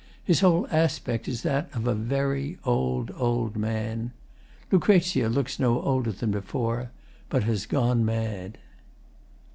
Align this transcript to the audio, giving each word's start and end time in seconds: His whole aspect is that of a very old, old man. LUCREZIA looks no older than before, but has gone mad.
His 0.23 0.39
whole 0.39 0.67
aspect 0.71 1.27
is 1.27 1.43
that 1.43 1.69
of 1.75 1.85
a 1.85 1.93
very 1.93 2.57
old, 2.65 3.11
old 3.17 3.55
man. 3.55 4.13
LUCREZIA 4.71 5.29
looks 5.29 5.59
no 5.59 5.79
older 5.79 6.11
than 6.11 6.31
before, 6.31 6.89
but 7.29 7.43
has 7.43 7.67
gone 7.67 8.03
mad. 8.03 8.57